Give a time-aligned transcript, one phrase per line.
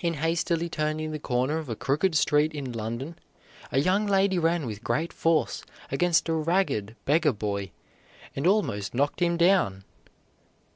[0.00, 3.16] In hastily turning the corner of a crooked street in London,
[3.70, 7.70] a young lady ran with great force against a ragged beggar boy
[8.34, 9.84] and almost knocked him down.